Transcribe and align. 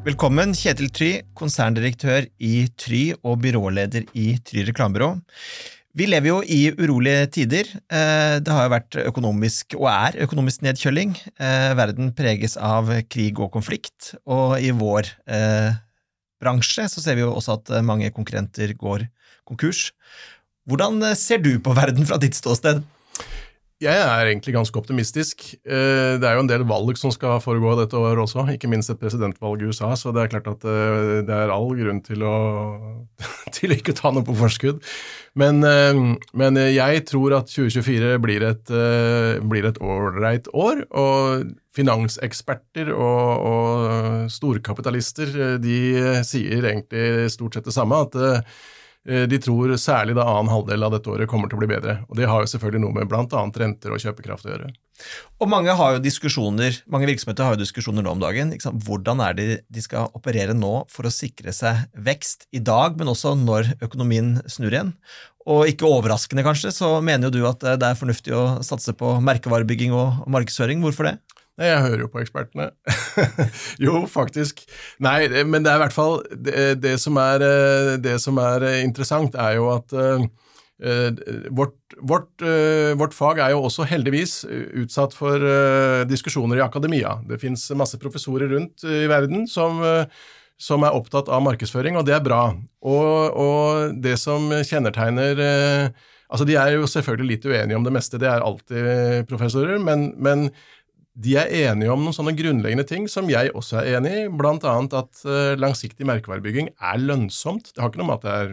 Velkommen, 0.00 0.54
Kjetil 0.56 0.88
Try, 0.96 1.08
konserndirektør 1.36 2.24
i 2.40 2.70
Try 2.80 3.10
og 3.20 3.42
byråleder 3.44 4.06
i 4.16 4.30
Try 4.40 4.62
reklamebyrå. 4.70 5.10
Vi 5.92 6.06
lever 6.08 6.30
jo 6.30 6.38
i 6.40 6.70
urolige 6.72 7.26
tider. 7.34 7.68
Eh, 7.92 8.38
det 8.40 8.48
har 8.48 8.64
jo 8.64 8.72
vært 8.72 8.96
økonomisk, 9.02 9.76
og 9.76 9.90
er 9.92 10.16
økonomisk 10.24 10.64
nedkjøling. 10.64 11.12
Eh, 11.36 11.74
verden 11.76 12.14
preges 12.16 12.56
av 12.56 12.88
krig 13.12 13.42
og 13.44 13.52
konflikt, 13.52 14.14
og 14.24 14.56
i 14.64 14.72
vår 14.72 15.10
eh, 15.28 15.76
bransje 16.40 16.88
så 16.88 17.04
ser 17.04 17.20
vi 17.20 17.26
jo 17.26 17.34
også 17.34 17.58
at 17.58 17.74
mange 17.84 18.08
konkurrenter 18.16 18.72
går 18.80 19.04
konkurs. 19.44 19.90
Hvordan 20.64 21.10
ser 21.12 21.44
du 21.44 21.58
på 21.60 21.76
verden 21.76 22.08
fra 22.08 22.16
ditt 22.22 22.40
ståsted? 22.40 22.80
Jeg 23.80 23.96
er 23.96 24.28
egentlig 24.28 24.52
ganske 24.52 24.76
optimistisk. 24.76 25.54
Eh, 25.64 26.18
det 26.20 26.26
er 26.28 26.34
jo 26.36 26.42
en 26.42 26.50
del 26.50 26.66
valg 26.68 26.98
som 27.00 27.12
skal 27.14 27.38
foregå 27.40 27.72
dette 27.78 27.96
året 27.96 28.20
også, 28.20 28.42
ikke 28.52 28.68
minst 28.68 28.92
et 28.92 28.98
presidentvalg 29.00 29.62
i 29.62 29.70
USA, 29.70 29.94
så 29.96 30.12
det 30.12 30.20
er 30.20 30.32
klart 30.34 30.50
at 30.52 30.66
eh, 30.68 31.12
det 31.24 31.32
er 31.32 31.52
all 31.54 31.70
grunn 31.78 32.02
til 32.04 32.26
å, 32.28 32.34
til 33.56 33.72
ikke 33.72 33.94
ta 33.96 34.12
noe 34.12 34.26
på 34.26 34.36
forskudd. 34.36 34.82
Men, 35.40 35.64
eh, 35.64 36.02
men, 36.36 36.60
jeg 36.60 37.06
tror 37.08 37.38
at 37.38 37.48
2024 37.48 38.18
blir 38.20 38.44
et, 38.50 38.74
blir 39.48 39.70
et 39.70 39.80
ålreit 39.80 40.50
år, 40.52 40.84
og 40.92 41.48
finanseksperter 41.72 42.90
og, 42.92 43.48
og 43.48 44.28
storkapitalister 44.34 45.56
de 45.62 45.80
sier 46.28 46.68
egentlig 46.74 47.30
stort 47.32 47.56
sett 47.56 47.72
det 47.72 47.76
samme. 47.78 48.02
at 48.04 48.44
de 49.06 49.38
tror 49.40 49.72
særlig 49.80 50.12
da 50.18 50.26
annen 50.28 50.50
halvdel 50.52 50.84
av 50.84 50.92
dette 50.92 51.08
året 51.08 51.28
kommer 51.30 51.48
til 51.48 51.56
å 51.56 51.62
bli 51.62 51.70
bedre. 51.70 52.02
Og 52.10 52.18
Det 52.18 52.28
har 52.28 52.42
jo 52.42 52.50
selvfølgelig 52.52 52.82
noe 52.84 52.96
med 52.98 53.08
bl.a. 53.08 53.24
renter 53.62 53.94
og 53.94 54.02
kjøpekraft 54.02 54.44
å 54.44 54.52
gjøre. 54.52 54.68
Og 55.40 55.48
Mange 55.48 55.72
har 55.76 55.94
jo 55.96 56.02
diskusjoner, 56.04 56.82
mange 56.90 57.08
virksomheter 57.08 57.46
har 57.46 57.56
jo 57.56 57.62
diskusjoner 57.62 58.04
nå 58.04 58.12
om 58.12 58.20
dagen. 58.20 58.52
Hvordan 58.84 59.22
er 59.24 59.38
det 59.38 59.48
de 59.72 59.84
skal 59.84 60.12
operere 60.16 60.56
nå 60.56 60.84
for 60.92 61.08
å 61.08 61.14
sikre 61.14 61.54
seg 61.56 61.86
vekst 61.96 62.44
i 62.52 62.60
dag, 62.60 62.98
men 63.00 63.08
også 63.12 63.32
når 63.40 63.74
økonomien 63.80 64.36
snur 64.50 64.74
igjen? 64.74 64.94
Og 65.48 65.70
ikke 65.70 65.88
overraskende, 65.88 66.44
kanskje, 66.44 66.72
så 66.74 66.98
mener 67.00 67.30
jo 67.30 67.40
du 67.40 67.48
at 67.48 67.64
det 67.80 67.86
er 67.86 67.98
fornuftig 67.98 68.34
å 68.36 68.60
satse 68.66 68.92
på 68.92 69.16
merkevarebygging 69.24 69.96
og 69.96 70.26
markedsføring. 70.30 70.84
Hvorfor 70.84 71.08
det? 71.08 71.16
Nei, 71.60 71.68
jeg 71.68 71.80
hører 71.84 72.02
jo 72.06 72.08
på 72.08 72.22
ekspertene. 72.22 72.70
jo, 73.84 73.98
faktisk. 74.08 74.62
Nei, 75.04 75.26
men 75.44 75.60
det 75.60 75.68
er 75.68 75.76
i 75.76 75.82
hvert 75.82 75.92
fall 75.92 76.22
det, 76.32 76.54
det, 76.80 76.94
som, 77.02 77.18
er, 77.20 77.44
eh, 77.44 77.90
det 78.00 78.14
som, 78.24 78.40
er, 78.40 78.64
eh, 78.64 78.80
interessant, 78.86 79.36
er 79.36 79.58
jo 79.58 79.66
at 79.74 79.92
uh, 79.92 80.24
vårt, 81.52 81.76
vårt, 82.00 82.32
uh, 82.40 82.96
vårt, 82.96 83.12
fag 83.12 83.42
er 83.44 83.52
jo 83.52 83.60
også 83.68 83.84
heldigvis 83.90 84.38
utsatt 84.80 85.12
for 85.12 85.36
uh, 85.36 86.08
diskusjoner 86.08 86.62
i 86.62 86.64
akademia. 86.64 87.18
Det 87.28 87.42
fins 87.44 87.68
masse 87.76 88.00
professorer 88.00 88.48
rundt 88.56 88.88
i 88.88 89.04
verden 89.12 89.44
som, 89.44 89.84
som, 90.56 90.88
er 90.88 90.96
opptatt 90.96 91.28
av 91.28 91.44
markedsføring, 91.44 92.00
og 92.00 92.08
det 92.08 92.16
er 92.16 92.24
bra. 92.24 92.46
Og, 92.80 93.36
og 93.36 94.00
det 94.00 94.16
som 94.22 94.48
kjennetegner 94.64 95.92
Altså, 96.30 96.44
De 96.46 96.54
er 96.54 96.76
jo 96.76 96.86
selvfølgelig 96.86 97.26
litt 97.26 97.46
uenige 97.50 97.74
om 97.74 97.82
det 97.82 97.90
meste, 97.90 98.18
det 98.22 98.28
er 98.30 98.44
alltid 98.46 99.24
professorer, 99.26 99.80
men, 99.82 100.12
men 100.14 100.44
de 101.18 101.32
er 101.36 101.50
enige 101.66 101.90
om 101.90 102.04
noen 102.04 102.14
sånne 102.14 102.32
grunnleggende 102.38 102.84
ting 102.86 103.08
som 103.10 103.28
jeg 103.30 103.50
også 103.58 103.80
er 103.80 103.96
enig 103.98 104.12
i, 104.14 104.26
bl.a. 104.30 104.54
at 104.54 105.22
uh, 105.26 105.56
langsiktig 105.58 106.06
merkevarebygging 106.06 106.70
er 106.70 107.00
lønnsomt. 107.02 107.72
Det 107.74 107.82
har 107.82 107.90
ikke 107.90 108.02
noe 108.02 108.10
med 108.12 108.20
at 108.20 108.26
det 108.26 108.34
er 108.36 108.52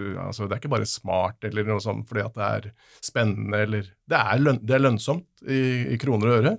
uh, 0.00 0.22
altså 0.24 0.46
det 0.48 0.56
er 0.56 0.62
ikke 0.62 0.72
bare 0.72 0.88
smart 0.88 1.44
eller 1.46 1.68
noe 1.68 1.82
sånt 1.84 2.08
fordi 2.08 2.24
at 2.24 2.38
det 2.38 2.46
er 2.46 2.70
spennende 3.04 3.64
eller 3.66 3.90
Det 4.10 4.18
er, 4.18 4.40
løn, 4.40 4.62
det 4.64 4.74
er 4.74 4.82
lønnsomt 4.82 5.44
i, 5.44 5.60
i, 5.92 5.98
kroner 6.00 6.32
og 6.32 6.38
øre. 6.40 6.54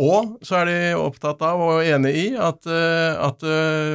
Og 0.00 0.38
så 0.40 0.56
er 0.62 0.68
de 0.70 0.76
opptatt 0.96 1.42
av 1.44 1.60
og 1.60 1.84
enig 1.84 2.12
i 2.16 2.26
at, 2.40 2.64
uh, 2.64 3.12
at 3.28 3.42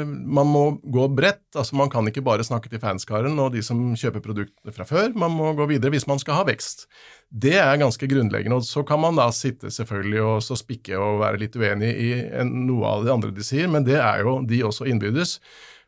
man 0.06 0.46
må 0.46 0.64
gå 0.86 1.08
bredt. 1.10 1.48
altså 1.58 1.78
Man 1.80 1.90
kan 1.90 2.06
ikke 2.06 2.22
bare 2.22 2.46
snakke 2.46 2.70
til 2.70 2.82
fanskaren 2.84 3.40
og 3.42 3.56
de 3.56 3.64
som 3.66 3.80
kjøper 3.98 4.22
produktene 4.22 4.74
fra 4.76 4.86
før. 4.86 5.10
Man 5.18 5.34
må 5.34 5.56
gå 5.58 5.66
videre 5.72 5.90
hvis 5.96 6.06
man 6.06 6.22
skal 6.22 6.38
ha 6.38 6.44
vekst. 6.46 6.86
Det 7.34 7.56
er 7.58 7.82
ganske 7.82 8.08
grunnleggende. 8.08 8.60
og 8.60 8.68
Så 8.70 8.86
kan 8.86 9.02
man 9.02 9.18
da 9.18 9.32
sitte 9.34 9.74
selvfølgelig 9.74 10.22
og 10.22 10.38
så 10.46 10.60
spikke 10.60 11.02
og 11.02 11.24
være 11.24 11.42
litt 11.42 11.58
uenig 11.58 11.90
i 11.98 12.12
noe 12.46 12.94
av 12.94 13.08
det 13.08 13.16
andre 13.16 13.34
de 13.34 13.48
sier, 13.48 13.66
men 13.68 13.88
det 13.88 13.98
er 13.98 14.22
jo 14.22 14.38
de 14.46 14.62
også 14.70 14.86
innbydes. 14.86 15.40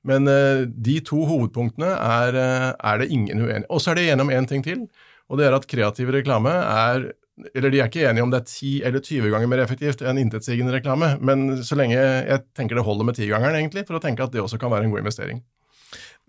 Men 0.09 0.25
uh, 0.25 0.65
de 0.65 0.97
to 1.05 1.21
hovedpunktene 1.29 1.93
er, 1.93 2.41
er 2.73 2.97
det 2.97 3.11
ingen 3.13 3.45
uenighet 3.45 3.69
Og 3.69 3.83
så 3.83 3.91
er 3.91 3.99
det 3.99 4.09
gjennom 4.09 4.33
én 4.33 4.49
ting 4.49 4.65
til, 4.65 4.87
og 5.29 5.37
det 5.37 5.45
er 5.45 5.53
at 5.53 5.69
kreativ 5.69 6.09
reklame 6.09 6.49
er 6.49 7.11
eller 7.53 7.73
De 7.73 7.81
er 7.81 7.89
ikke 7.89 8.07
enige 8.09 8.25
om 8.25 8.31
det 8.33 8.41
er 8.41 8.49
10 8.49 8.71
eller 8.89 9.03
20 9.05 9.33
ganger 9.33 9.51
mer 9.51 9.63
effektivt 9.63 10.03
enn 10.05 10.19
intetsigende 10.21 10.73
reklame, 10.75 11.13
men 11.23 11.61
så 11.65 11.77
lenge 11.79 11.97
jeg 11.97 12.43
tenker 12.57 12.79
det 12.79 12.85
holder 12.87 13.07
med 13.07 13.19
tigangeren, 13.19 13.57
egentlig, 13.59 13.85
for 13.87 13.99
å 13.99 14.03
tenke 14.03 14.25
at 14.25 14.33
det 14.33 14.43
også 14.43 14.59
kan 14.61 14.73
være 14.73 14.87
en 14.87 14.93
god 14.95 15.03
investering. 15.03 15.43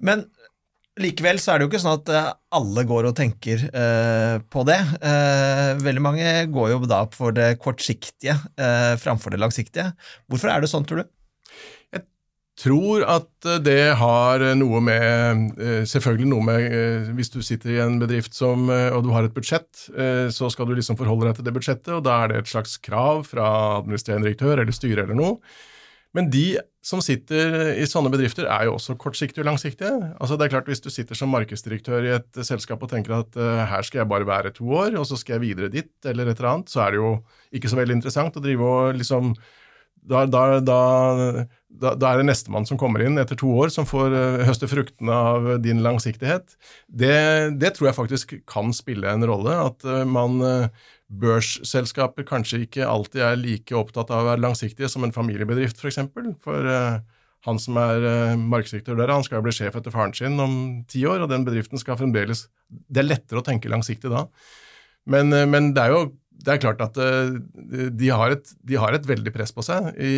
Men 0.00 0.26
Likevel 1.00 1.38
så 1.41 1.53
er 1.53 1.60
det 1.60 1.65
jo 1.65 1.71
ikke 1.71 1.81
sånn 1.81 2.00
at 2.00 2.10
eh, 2.12 2.32
alle 2.59 2.82
går 2.88 3.06
og 3.09 3.15
tenker 3.16 3.62
eh, 3.69 4.37
på 4.53 4.65
det. 4.69 4.78
Eh, 5.06 5.78
veldig 5.81 6.03
mange 6.03 6.32
går 6.53 6.72
jo 6.75 6.81
da 6.91 7.04
for 7.15 7.37
det 7.37 7.54
kortsiktige 7.62 8.34
eh, 8.60 8.94
framfor 9.00 9.32
det 9.32 9.41
langsiktige. 9.41 9.92
Hvorfor 10.28 10.53
er 10.53 10.60
det 10.65 10.71
sånn, 10.72 10.84
tror 10.88 11.04
du? 11.04 11.12
Tror 12.60 13.06
at 13.09 13.47
det 13.65 13.94
har 13.97 14.43
noe 14.59 14.82
med 14.84 15.56
eh, 15.56 15.82
Selvfølgelig 15.88 16.28
noe 16.28 16.44
med 16.44 16.66
eh, 16.66 17.09
Hvis 17.16 17.32
du 17.32 17.38
sitter 17.44 17.72
i 17.72 17.81
en 17.81 17.97
bedrift 18.03 18.37
som, 18.37 18.69
og 18.69 19.00
du 19.06 19.10
har 19.15 19.25
et 19.25 19.34
budsjett, 19.34 19.69
så 20.34 20.50
skal 20.53 20.69
du 20.69 20.75
liksom 20.76 20.98
forholde 20.98 21.28
deg 21.28 21.38
til 21.38 21.47
det 21.47 21.54
budsjettet, 21.56 21.91
og 21.97 22.04
da 22.04 22.19
er 22.22 22.31
det 22.31 22.41
et 22.41 22.50
slags 22.50 22.76
krav 22.82 23.25
fra 23.28 23.47
administrerende 23.78 24.28
direktør 24.28 24.60
eller 24.60 24.76
styre 24.76 25.04
eller 25.06 25.16
noe. 25.16 25.38
Men 26.16 26.28
de 26.32 26.59
som 26.84 27.03
sitter 27.04 27.75
i 27.78 27.87
sånne 27.87 28.10
bedrifter, 28.10 28.48
er 28.50 28.66
jo 28.66 28.75
også 28.75 28.97
kortsiktige 28.98 29.44
og 29.44 29.50
langsiktige. 29.50 29.92
Altså 30.19 30.37
det 30.37 30.47
er 30.47 30.54
klart 30.56 30.71
Hvis 30.71 30.82
du 30.82 30.91
sitter 30.91 31.19
som 31.19 31.31
markedsdirektør 31.32 32.09
i 32.09 32.15
et 32.16 32.42
selskap 32.47 32.82
og 32.82 32.91
tenker 32.92 33.15
at 33.21 33.38
her 33.71 33.87
skal 33.87 34.03
jeg 34.03 34.10
bare 34.10 34.28
være 34.28 34.53
to 34.56 34.69
år, 34.69 34.98
og 34.98 35.06
så 35.09 35.19
skal 35.21 35.38
jeg 35.38 35.47
videre 35.48 35.72
dit, 35.72 35.92
eller 36.04 36.28
et 36.28 36.41
eller 36.41 36.53
annet, 36.54 36.72
så 36.72 36.84
er 36.87 36.94
det 36.94 37.03
jo 37.03 37.15
ikke 37.56 37.72
så 37.72 37.81
veldig 37.81 38.00
interessant 38.00 38.37
å 38.37 38.44
drive 38.44 38.75
og 38.75 39.00
liksom 39.00 39.32
da, 40.00 40.25
da, 40.27 40.44
da, 40.65 40.78
da, 41.69 41.93
er 42.11 42.21
det 42.21 42.28
nestemann 42.28 42.66
som 42.69 42.78
kommer 42.81 43.03
inn 43.05 43.21
etter 43.21 43.38
to 43.38 43.50
år, 43.62 43.72
som 43.72 43.87
får 43.88 44.15
uh, 44.15 44.44
høste 44.49 44.69
fruktene 44.71 45.16
av 45.16 45.50
din 45.65 45.83
langsiktighet. 45.84 46.56
Det, 46.87 47.16
det, 47.61 47.75
tror 47.77 47.91
jeg 47.91 47.99
faktisk 47.99 48.34
kan 48.50 48.75
spille 48.77 49.10
en 49.10 49.27
rolle. 49.28 49.55
At 49.71 49.87
uh, 49.87 50.03
man 50.09 50.41
børsselskaper 51.10 52.27
kanskje 52.28 52.65
ikke 52.66 52.87
alltid 52.87 53.25
er 53.27 53.41
like 53.41 53.77
opptatt 53.77 54.12
av 54.15 54.22
å 54.22 54.28
være 54.31 54.44
langsiktige 54.44 54.91
som 54.91 55.05
en 55.05 55.15
familiebedrift, 55.15 55.81
f.eks. 55.81 55.83
For, 55.83 55.91
eksempel. 55.91 56.33
for 56.44 56.71
han 57.49 57.59
som 57.59 57.78
er 57.81 58.37
markedsdirektør 58.39 58.99
der, 59.00 59.10
han 59.10 59.25
skal 59.27 59.41
jo 59.41 59.47
bli 59.49 59.55
sjef 59.56 59.78
etter 59.78 59.94
faren 59.94 60.15
sin 60.15 60.37
om 60.39 60.55
ti 60.91 61.03
år, 61.09 61.25
og 61.25 61.33
den 61.33 61.47
bedriften 61.47 61.81
skal 61.81 61.99
fremdeles 61.99 62.44
Det 62.69 63.00
er 63.00 63.09
lettere 63.09 63.41
å 63.41 63.47
tenke 63.47 63.72
langsiktig 63.72 64.12
da. 64.12 64.27
Men, 65.10 65.33
men 65.50 65.72
det 65.75 65.83
er 65.83 65.94
jo 65.97 66.03
det 66.41 66.53
er 66.55 66.61
klart 66.62 66.81
at 66.84 66.97
de 66.97 68.09
har, 68.09 68.33
et, 68.33 68.53
de, 68.65 68.77
har 68.81 68.95
et, 68.97 69.09
veldig 69.09 69.33
press 69.34 69.53
på 69.53 69.65
seg 69.67 69.91
i, 70.01 70.12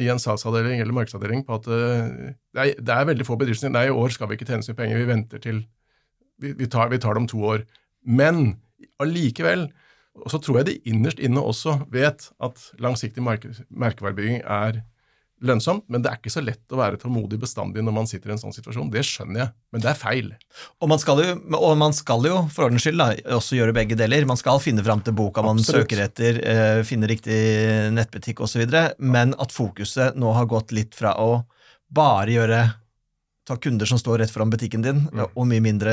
i 0.00 0.06
en 0.12 0.20
salgsavdeling 0.22 0.80
eller 0.80 0.96
markedsavdeling 0.96 1.42
på 1.44 1.58
at 1.58 1.66
det 1.68 2.62
er, 2.62 2.70
det 2.80 2.94
er 2.94 3.08
veldig 3.10 3.26
få 3.28 3.36
bedrifter 3.40 3.72
Nei, 3.72 3.88
i 3.90 3.92
år 3.92 4.14
skal 4.14 4.30
vi 4.30 4.38
ikke 4.38 4.48
tjene 4.48 4.64
så 4.64 4.72
mye 4.72 4.80
penger, 4.80 5.02
vi 5.02 5.10
venter 5.10 5.42
til 5.44 5.60
vi, 6.40 6.52
vi, 6.56 6.68
tar, 6.72 6.88
vi 6.92 7.00
tar 7.02 7.16
det 7.16 7.24
om 7.24 7.28
to 7.30 7.42
år. 7.48 7.66
Men 8.06 8.56
allikevel 9.02 9.66
så 10.30 10.40
tror 10.40 10.60
jeg 10.60 10.68
de 10.68 10.76
innerst 10.88 11.20
inne 11.20 11.42
også 11.44 11.78
vet 11.92 12.30
at 12.42 12.62
langsiktig 12.80 13.24
merkevarebygging 13.24 14.40
er 14.42 14.80
lønnsomt, 15.44 15.84
men 15.92 16.00
det 16.00 16.10
er 16.10 16.20
ikke 16.20 16.32
så 16.32 16.40
lett 16.40 16.72
å 16.72 16.78
være 16.78 16.98
tålmodig 17.00 17.38
bestandig 17.40 17.82
når 17.84 17.94
man 17.98 18.08
sitter 18.08 18.30
i 18.30 18.34
en 18.36 18.40
sånn 18.40 18.54
situasjon. 18.56 18.88
Det 18.92 19.02
skjønner 19.04 19.42
jeg, 19.42 19.52
men 19.74 19.84
det 19.84 19.90
er 19.90 19.98
feil. 20.00 20.30
Og 20.80 20.88
man 20.88 21.02
skal 21.02 21.20
jo, 21.20 21.34
man 21.76 21.96
skal 21.96 22.24
jo 22.28 22.38
for 22.54 22.68
ordens 22.68 22.86
skyld 22.86 23.02
da, 23.02 23.10
også 23.36 23.58
gjøre 23.58 23.74
begge 23.76 23.98
deler. 24.00 24.28
Man 24.28 24.40
skal 24.40 24.62
finne 24.64 24.84
fram 24.86 25.04
til 25.04 25.16
boka 25.16 25.44
man 25.44 25.60
Absolutt. 25.60 25.84
søker 25.84 26.02
etter, 26.06 26.40
eh, 26.40 26.80
finne 26.88 27.10
riktig 27.10 27.36
nettbutikk 27.96 28.40
osv., 28.46 28.64
men 28.98 29.36
at 29.36 29.52
fokuset 29.52 30.16
nå 30.16 30.32
har 30.36 30.48
gått 30.50 30.72
litt 30.76 30.96
fra 30.96 31.14
å 31.20 31.44
bare 31.92 32.32
gjøre 32.32 32.64
ta 33.46 33.54
kunder 33.62 33.86
som 33.86 33.98
står 34.00 34.24
rett 34.24 34.32
foran 34.32 34.50
butikken 34.50 34.82
din, 34.82 35.04
mm. 35.06 35.28
og 35.28 35.46
mye 35.46 35.62
mindre 35.62 35.92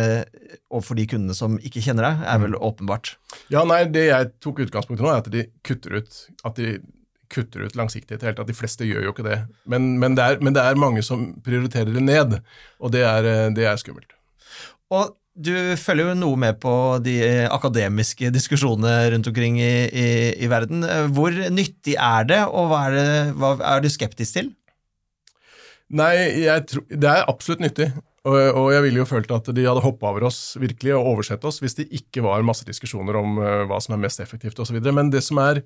overfor 0.73 0.97
de 0.97 1.05
kundene 1.11 1.35
som 1.37 1.59
ikke 1.61 1.83
kjenner 1.85 2.07
deg, 2.07 2.23
er 2.31 2.41
vel 2.41 2.55
mm. 2.55 2.63
åpenbart. 2.65 3.13
Ja, 3.53 3.61
nei, 3.69 3.83
Det 3.93 4.07
jeg 4.07 4.31
tok 4.41 4.63
utgangspunkt 4.65 5.03
i 5.03 5.05
nå, 5.05 5.11
er 5.11 5.21
at 5.21 5.29
de 5.33 5.45
kutter 5.65 5.99
ut, 6.01 6.21
at 6.49 6.57
de 6.57 6.79
kutter 7.31 7.65
ut 7.67 7.75
langsiktighet. 7.79 8.25
Helt, 8.27 8.39
at 8.41 8.49
De 8.49 8.55
fleste 8.57 8.87
gjør 8.87 9.07
jo 9.07 9.13
ikke 9.15 9.27
det. 9.27 9.39
Men, 9.69 9.93
men, 10.01 10.17
det 10.17 10.23
er, 10.25 10.39
men, 10.43 10.55
det 10.55 10.63
er, 10.63 10.79
mange 10.79 11.03
som 11.05 11.31
prioriterer 11.45 11.93
det 11.93 12.03
ned, 12.03 12.39
og 12.79 12.93
det 12.95 13.03
er, 13.07 13.29
det 13.55 13.67
er 13.69 13.79
skummelt. 13.81 14.15
Og 14.93 15.13
du 15.33 15.53
følger 15.81 16.11
jo 16.11 16.17
noe 16.19 16.37
med 16.37 16.59
på 16.61 16.73
de 17.01 17.15
akademiske 17.49 18.29
diskusjonene 18.35 19.13
rundt 19.15 19.29
omkring 19.31 19.57
i, 19.57 19.73
i, 19.89 20.07
i 20.45 20.49
verden. 20.51 20.85
Hvor 21.15 21.33
nyttig 21.49 21.95
er 21.97 22.27
det, 22.29 22.43
og 22.45 22.69
hva 22.69 22.83
er, 22.89 22.97
det, 22.97 23.07
hva 23.41 23.55
er 23.73 23.81
du 23.81 23.89
skeptisk 23.89 24.37
til? 24.37 24.51
Nei, 25.93 26.15
tror, 26.69 26.85
det 26.89 27.09
er 27.09 27.29
absolutt 27.29 27.63
nyttig. 27.65 27.89
Og, 28.23 28.37
og, 28.39 28.67
jeg 28.71 28.83
ville 28.85 29.01
jo 29.01 29.07
følt 29.07 29.31
at 29.35 29.49
de 29.51 29.65
hadde 29.67 29.83
hoppa 29.83 30.13
over 30.13 30.29
oss 30.29 30.53
virkelig 30.55 30.93
og 30.95 31.09
oversett 31.09 31.43
oss 31.43 31.57
hvis 31.59 31.75
det 31.75 31.89
ikke 31.91 32.23
var 32.23 32.45
masse 32.47 32.63
diskusjoner 32.63 33.17
om 33.19 33.41
hva 33.67 33.81
som 33.83 33.97
er 33.97 34.03
mest 34.05 34.21
effektivt 34.23 34.61
osv. 34.63 34.77
Men 34.95 35.11
det 35.11 35.25
som 35.25 35.41
er 35.43 35.59
eh, 35.59 35.65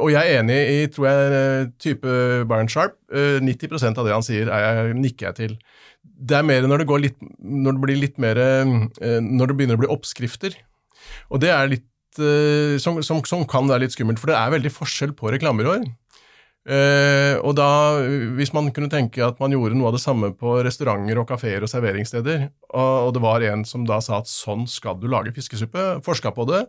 og 0.00 0.10
jeg 0.14 0.20
er 0.20 0.40
enig 0.40 0.58
i 0.58 0.76
tror 0.92 1.08
jeg, 1.10 1.32
eh, 1.38 1.64
type 1.82 2.12
Byron 2.50 2.70
Sharp. 2.72 2.98
90% 3.14 3.98
av 4.00 4.06
det 4.06 4.14
han 4.14 4.24
sier, 4.26 4.48
jeg, 4.48 4.94
nikker 4.98 5.28
jeg 5.28 5.38
til. 5.38 5.56
Det 6.02 6.38
er 6.38 6.46
mer 6.46 6.64
når 6.66 6.82
det, 6.84 7.00
litt, 7.02 7.18
når 7.38 7.76
det 7.76 7.82
blir 7.82 7.98
litt 8.00 8.16
mer 8.22 8.38
Når 8.64 9.50
det 9.50 9.56
begynner 9.56 9.78
å 9.78 9.82
bli 9.82 9.90
oppskrifter. 9.92 10.56
Og 11.30 11.42
det 11.42 11.52
er 11.52 11.68
litt 11.70 11.90
som, 12.14 13.00
som, 13.02 13.20
som, 13.26 13.42
kan 13.50 13.66
være 13.66 13.84
litt 13.84 13.94
skummelt, 13.94 14.20
for 14.22 14.30
det 14.30 14.38
er 14.38 14.52
veldig 14.54 14.70
forskjell 14.70 15.14
på 15.18 15.32
reklamebyråer. 15.34 15.86
Uh, 16.64 17.36
og 17.44 17.58
da, 17.58 17.68
hvis 18.38 18.54
man 18.56 18.70
kunne 18.72 18.88
tenke 18.88 19.20
at 19.20 19.36
man 19.36 19.52
gjorde 19.52 19.76
noe 19.76 19.90
av 19.90 19.98
det 19.98 20.00
samme 20.00 20.30
på 20.32 20.54
restauranter 20.64 21.18
og 21.20 21.26
kafeer 21.28 21.66
og 21.66 21.68
serveringssteder, 21.68 22.46
og, 22.70 22.92
og, 23.02 23.10
det 23.12 23.20
var 23.20 23.44
en 23.50 23.66
som 23.68 23.84
da 23.84 23.98
sa 24.04 24.22
at 24.22 24.30
sånn 24.30 24.64
skal 24.70 24.96
du 24.96 25.04
lage 25.12 25.34
fiskesuppe, 25.36 25.98
forska 26.06 26.32
på 26.32 26.46
det, 26.48 26.62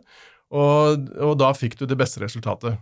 og, 0.52 1.08
og, 1.16 1.32
da 1.40 1.48
fikk 1.56 1.78
du 1.80 1.86
det 1.88 1.96
beste 1.96 2.20
resultatet. 2.20 2.76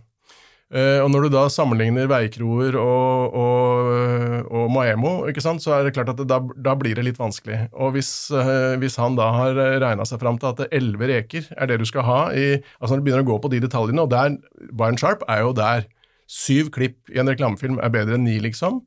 Uh, 0.73 0.97
og 1.03 1.11
Når 1.13 1.27
du 1.27 1.35
da 1.35 1.43
sammenligner 1.53 2.07
veikroer 2.09 2.73
og, 2.81 3.35
og, 3.37 4.47
og 4.49 4.71
Maemo, 4.73 5.11
så 5.37 5.75
er 5.75 5.85
det 5.85 5.93
klart 5.93 6.09
at 6.09 6.17
det, 6.17 6.25
da, 6.31 6.39
da, 6.41 6.73
blir 6.73 6.97
det 6.97 7.05
litt 7.05 7.19
vanskelig. 7.21 7.67
Og 7.73 7.93
Hvis, 7.93 8.31
uh, 8.33 8.73
hvis 8.81 8.97
han 8.97 9.17
da 9.19 9.29
har 9.35 9.59
regna 9.83 10.07
seg 10.09 10.23
fram 10.23 10.39
til 10.41 10.49
at 10.49 10.73
elleve 10.73 11.11
reker 11.11 11.45
er 11.53 11.69
det 11.69 11.77
du 11.79 11.85
skal 11.85 12.07
ha 12.07 12.19
i, 12.33 12.47
altså 12.79 12.95
Når 12.95 13.03
du 13.03 13.05
begynner 13.05 13.27
å 13.27 13.29
gå 13.29 13.37
på 13.43 13.53
de 13.53 13.61
detaljene, 13.61 14.07
og 14.07 14.09
der, 14.09 14.39
Byron 14.73 14.97
Sharp 14.97 15.21
er 15.29 15.45
jo 15.45 15.53
der. 15.53 15.85
Syv 16.25 16.71
klipp 16.73 17.13
i 17.13 17.19
en 17.21 17.29
reklamefilm 17.29 17.77
er 17.77 17.93
bedre 17.93 18.17
enn 18.17 18.25
ni, 18.25 18.39
liksom. 18.41 18.79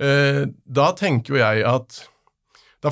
Da 0.00 0.86
tenker 0.96 1.34
jo 1.34 1.42
jeg 1.42 1.66
at 1.68 1.98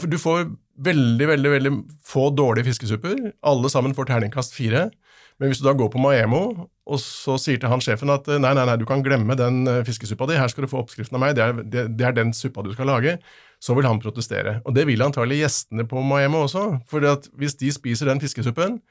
Du 0.05 0.19
får 0.21 0.51
veldig 0.85 1.29
veldig, 1.29 1.51
veldig 1.57 1.73
få 2.07 2.31
dårlige 2.37 2.71
fiskesupper. 2.71 3.33
Alle 3.47 3.71
sammen 3.73 3.95
får 3.97 4.11
terningkast 4.11 4.57
fire. 4.57 4.89
Men 5.41 5.49
hvis 5.49 5.63
du 5.63 5.65
da 5.65 5.73
går 5.77 5.89
på 5.93 6.01
Maemo, 6.03 6.43
og 6.91 6.99
så 7.01 7.39
sier 7.41 7.61
til 7.61 7.71
han 7.73 7.81
sjefen 7.81 8.13
at 8.13 8.27
nei, 8.29 8.53
nei, 8.57 8.65
nei, 8.69 8.77
du 8.77 8.85
kan 8.89 9.01
glemme 9.05 9.37
den 9.41 9.63
eh, 9.71 9.85
fiskesuppa 9.87 10.27
di, 10.29 10.37
her 10.37 10.51
skal 10.53 10.67
du 10.67 10.71
få 10.71 10.83
oppskriften 10.83 11.17
av 11.17 11.23
meg, 11.23 11.37
det 11.39 11.45
er, 11.47 11.63
det, 11.65 11.85
det 11.97 12.07
er 12.07 12.17
den 12.19 12.35
suppa 12.37 12.65
du 12.67 12.75
skal 12.75 12.91
lage, 12.93 13.15
så 13.57 13.77
vil 13.77 13.89
han 13.89 14.03
protestere. 14.03 14.59
Og 14.69 14.77
det 14.77 14.85
vil 14.89 15.01
antagelig 15.05 15.41
gjestene 15.41 15.87
på 15.89 16.03
Maemo 16.05 16.45
også, 16.45 16.67
for 16.91 17.09
hvis 17.41 17.57
de 17.63 17.73
spiser 17.73 18.13
den 18.13 18.21
fiskesuppen, 18.21 18.83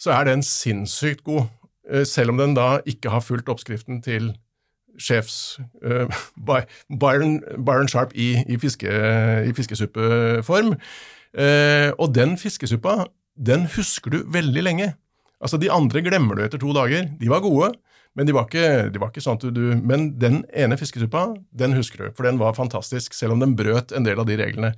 så 0.00 0.14
er 0.16 0.30
den 0.30 0.46
sinnssykt 0.46 1.26
god, 1.28 1.44
eh, 1.92 2.06
selv 2.08 2.32
om 2.32 2.40
den 2.40 2.56
da 2.56 2.78
ikke 2.88 3.12
har 3.12 3.24
fulgt 3.24 3.52
oppskriften 3.52 4.00
til 4.04 4.32
sjefs 5.00 5.60
uh, 5.88 6.08
Byron, 6.36 7.40
Byron, 7.64 7.88
Sharp 7.88 8.12
i, 8.14 8.34
i, 8.48 8.58
fiske, 8.60 8.88
i 9.48 9.52
fiskesuppeform. 9.56 10.76
Uh, 11.32 11.90
og 11.96 12.12
den 12.12 12.36
fiskesuppa, 12.40 13.06
den 13.36 13.64
husker 13.76 14.12
du 14.12 14.18
veldig 14.32 14.64
lenge. 14.66 14.90
Altså, 15.42 15.58
De 15.58 15.70
andre 15.72 16.02
glemmer 16.04 16.36
du 16.36 16.44
etter 16.44 16.60
to 16.60 16.74
dager. 16.76 17.08
De 17.18 17.30
var 17.30 17.42
gode, 17.44 17.72
men 18.14 18.28
de 18.28 18.34
var 18.36 18.46
ikke, 18.46 18.90
de 18.92 19.00
var 19.00 19.10
ikke 19.10 19.24
sånn 19.24 19.40
at 19.40 19.46
du 19.56 19.62
Men 19.80 20.12
den 20.20 20.42
ene 20.52 20.76
fiskesuppa, 20.78 21.32
den 21.50 21.74
husker 21.78 22.04
du, 22.04 22.12
for 22.16 22.28
den 22.28 22.38
var 22.40 22.58
fantastisk, 22.58 23.16
selv 23.16 23.36
om 23.36 23.42
den 23.42 23.56
brøt 23.58 23.94
en 23.96 24.06
del 24.06 24.20
av 24.20 24.28
de 24.28 24.36
reglene. 24.38 24.74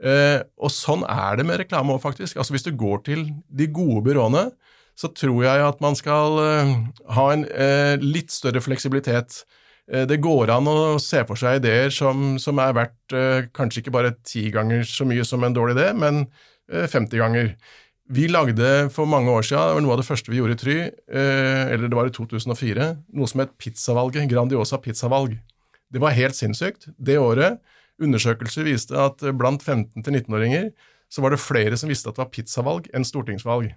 Eh, 0.00 0.40
og 0.56 0.72
sånn 0.72 1.04
er 1.04 1.36
det 1.36 1.44
med 1.46 1.60
reklame 1.60 1.94
òg, 1.94 2.02
faktisk. 2.02 2.38
Altså, 2.40 2.56
Hvis 2.56 2.66
du 2.66 2.72
går 2.72 3.04
til 3.04 3.26
de 3.48 3.68
gode 3.68 4.02
byråene, 4.08 4.48
så 4.96 5.08
tror 5.12 5.44
jeg 5.44 5.64
at 5.64 5.80
man 5.80 5.96
skal 5.96 6.40
eh, 6.44 6.74
ha 7.16 7.26
en 7.32 7.44
eh, 7.48 7.96
litt 8.00 8.32
større 8.32 8.62
fleksibilitet. 8.64 9.44
Eh, 9.90 10.06
det 10.06 10.20
går 10.22 10.52
an 10.54 10.70
å 10.70 10.78
se 11.02 11.22
for 11.28 11.38
seg 11.40 11.60
ideer 11.60 11.90
som, 11.94 12.38
som 12.42 12.62
er 12.62 12.76
verdt 12.76 13.16
eh, 13.16 13.50
kanskje 13.56 13.82
ikke 13.82 13.94
bare 13.94 14.14
ti 14.22 14.46
ganger 14.54 14.86
så 14.86 15.06
mye 15.08 15.26
som 15.26 15.44
en 15.44 15.56
dårlig 15.56 15.78
idé, 15.78 15.90
men 15.98 16.24
50 16.70 17.18
ganger. 17.18 17.54
Vi 18.14 18.28
lagde 18.30 18.90
for 18.94 19.06
mange 19.10 19.30
år 19.30 19.42
siden, 19.46 19.68
det 19.70 19.74
var 19.74 19.82
noe 19.82 19.94
av 19.96 20.00
det 20.00 20.06
første 20.06 20.30
vi 20.30 20.38
gjorde 20.38 20.54
i 20.54 20.60
Try, 20.60 20.76
eh, 20.86 21.64
eller 21.74 21.90
det 21.90 21.98
var 21.98 22.06
i 22.06 22.14
2004, 22.14 22.86
noe 23.18 23.30
som 23.30 23.42
het 23.42 23.56
Pizzavalget. 23.58 24.28
Grandiosa 24.30 24.78
pizzavalg. 24.82 25.36
Det 25.90 26.02
var 26.02 26.14
helt 26.14 26.38
sinnssykt. 26.38 26.88
Det 26.94 27.18
året, 27.18 27.58
undersøkelser 28.02 28.66
viste 28.66 28.98
at 28.98 29.22
blant 29.38 29.62
15-19-åringer 29.62 30.70
så 31.10 31.22
var 31.22 31.34
det 31.34 31.42
flere 31.42 31.78
som 31.78 31.90
visste 31.90 32.10
at 32.10 32.18
det 32.18 32.22
var 32.22 32.30
pizzavalg 32.34 32.86
enn 32.94 33.06
stortingsvalg. 33.06 33.72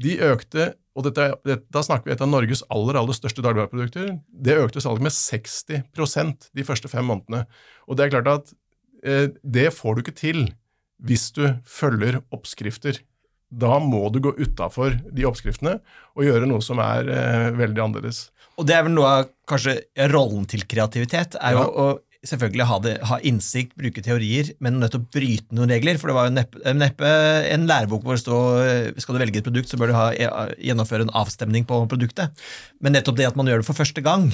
De 0.00 0.16
økte, 0.24 0.72
og 0.96 1.06
dette, 1.06 1.28
dette, 1.48 1.66
da 1.72 1.82
snakker 1.84 2.08
vi 2.08 2.14
et 2.14 2.24
av 2.24 2.30
Norges 2.30 2.64
aller 2.72 2.98
aller 3.00 3.16
største 3.16 3.44
dagligvareprodukter, 3.44 4.16
det 4.32 4.58
økte 4.60 4.82
salget 4.84 5.06
med 5.08 5.14
60% 5.16 6.50
de 6.56 6.66
første 6.68 6.90
fem 6.92 7.06
månedene. 7.08 7.44
Og 7.88 7.98
det 7.98 8.06
er 8.06 8.14
klart 8.16 8.32
at 8.32 8.52
eh, 9.04 9.30
det 9.42 9.70
får 9.76 9.96
du 9.96 10.04
ikke 10.04 10.18
til 10.18 10.44
hvis 11.02 11.30
du 11.34 11.44
følger 11.66 12.20
oppskrifter 12.30 13.00
da 13.52 13.76
må 13.84 14.06
du 14.12 14.20
gå 14.24 14.32
utafor 14.38 14.96
de 15.12 15.26
oppskriftene 15.28 15.76
og 16.16 16.24
gjøre 16.24 16.48
noe 16.48 16.64
som 16.64 16.80
er 16.82 17.08
eh, 17.12 17.48
veldig 17.58 17.84
annerledes. 17.84 18.24
Og 18.56 18.64
det 18.68 18.76
er 18.76 18.86
vel 18.86 18.94
noe 18.96 19.10
av 19.18 19.28
kanskje 19.48 19.76
rollen 20.12 20.46
til 20.48 20.64
kreativitet, 20.68 21.36
er 21.40 21.56
jo 21.56 21.66
ja. 21.66 21.68
å 21.68 21.86
selvfølgelig 22.22 22.66
ha, 22.70 22.76
det, 22.82 22.92
ha, 23.08 23.16
innsikt, 23.26 23.72
bruke 23.78 24.02
teorier, 24.04 24.52
men 24.62 24.76
nødt 24.78 24.94
til 24.94 25.02
å 25.02 25.06
bryte 25.10 25.56
noen 25.56 25.72
regler. 25.74 25.98
For 25.98 26.10
det 26.10 26.14
var 26.14 26.28
jo 26.28 26.34
neppe, 26.36 26.74
neppe 26.78 27.08
en 27.50 27.64
lærebok 27.66 28.04
hvor 28.06 28.14
det 28.14 28.22
står 28.22 29.00
skal 29.02 29.16
du 29.16 29.20
velge 29.22 29.40
et 29.40 29.46
produkt, 29.46 29.70
så 29.70 29.78
bør 29.80 29.90
du 29.90 29.96
ha, 29.96 30.04
gjennomføre 30.62 31.08
en 31.08 31.14
avstemning 31.18 31.66
på 31.66 31.80
produktet. 31.90 32.44
Men 32.82 32.94
nettopp 32.94 33.18
det 33.18 33.26
at 33.26 33.38
man 33.38 33.50
gjør 33.50 33.62
det 33.62 33.66
for 33.66 33.78
første 33.78 34.04
gang. 34.04 34.28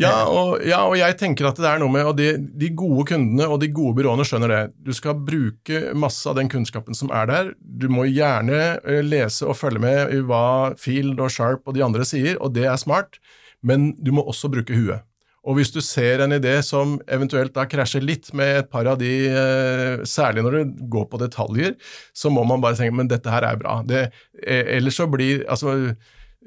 Ja, 0.00 0.14
og, 0.32 0.62
ja, 0.64 0.80
og 0.88 0.96
jeg 0.96 1.18
tenker 1.20 1.50
at 1.50 1.60
det 1.60 1.68
er 1.68 1.82
noe 1.82 1.92
med 1.92 2.08
og 2.08 2.16
de, 2.16 2.30
de, 2.40 2.70
gode 2.76 3.04
kundene 3.12 3.48
og 3.50 3.60
de 3.60 3.68
gode 3.74 3.98
byråene 4.00 4.24
skjønner 4.28 4.54
det. 4.54 4.62
Du 4.88 4.92
skal 4.96 5.18
bruke 5.20 5.82
masse 5.96 6.24
av 6.30 6.38
den 6.40 6.48
kunnskapen 6.52 6.96
som 6.96 7.12
er 7.12 7.28
der. 7.28 7.50
Du 7.60 7.90
må 7.92 8.06
gjerne 8.08 8.78
eh, 8.80 9.02
lese 9.04 9.44
og 9.44 9.58
følge 9.60 9.82
med 9.84 10.14
i 10.16 10.22
hva 10.24 10.72
Field 10.80 11.20
og 11.20 11.32
Sharp 11.32 11.68
og 11.68 11.76
de 11.76 11.84
andre 11.84 12.08
sier, 12.08 12.40
og 12.40 12.56
det 12.56 12.64
er 12.70 12.80
smart, 12.80 13.20
men 13.66 13.90
du 14.00 14.14
må 14.16 14.24
også 14.24 14.48
bruke 14.52 14.76
huet. 14.76 15.04
Og 15.46 15.60
hvis 15.60 15.70
du 15.70 15.78
ser 15.84 16.24
en 16.24 16.34
idé 16.34 16.56
som 16.66 16.96
eventuelt 17.06 17.54
da 17.54 17.68
krasjer 17.70 18.02
litt 18.02 18.32
med 18.36 18.64
et 18.64 18.70
par 18.72 18.88
av 18.90 18.98
de, 18.98 19.12
eh, 19.30 20.02
særlig 20.02 20.42
når 20.42 20.58
du 20.58 20.84
går 20.90 21.06
på 21.12 21.22
detaljer, 21.22 21.76
så 22.12 22.32
må 22.34 22.42
man 22.44 22.60
bare 22.60 22.78
tenke 22.78 22.96
men 22.98 23.10
dette 23.10 23.30
her 23.30 23.46
er 23.46 23.60
bra. 23.60 23.78
Det, 23.86 24.10
eh, 24.42 24.76
ellers 24.76 24.98
så 24.98 25.06
blir 25.06 25.46
altså 25.46 25.94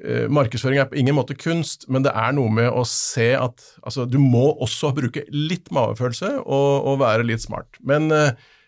eh, 0.04 0.28
Markedsføring 0.28 0.82
er 0.82 0.90
på 0.92 1.00
ingen 1.00 1.16
måte 1.16 1.36
kunst, 1.36 1.88
men 1.88 2.04
det 2.04 2.12
er 2.12 2.36
noe 2.36 2.52
med 2.52 2.68
å 2.68 2.84
se 2.84 3.32
at 3.36 3.64
altså, 3.82 4.04
Du 4.04 4.18
må 4.20 4.52
også 4.60 4.92
bruke 4.96 5.24
litt 5.32 5.72
magefølelse 5.72 6.36
og, 6.44 6.70
og 6.84 7.00
være 7.00 7.24
litt 7.24 7.40
smart. 7.40 7.80
Men, 7.80 8.12